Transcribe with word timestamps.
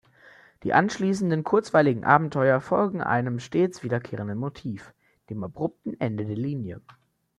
Die 0.63 0.73
anschließenden 0.73 1.43
kurzweiligen 1.43 2.05
Abenteuer 2.05 2.59
folgen 2.59 3.03
einem 3.03 3.37
stets 3.37 3.83
wiederkehrenden 3.83 4.39
Motiv: 4.39 4.95
dem 5.29 5.43
abrupten 5.43 5.93
Ende 5.99 6.25
der 6.25 6.37
Linie. 6.37 6.81